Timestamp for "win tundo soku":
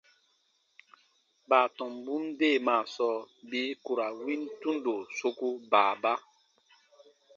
4.23-5.47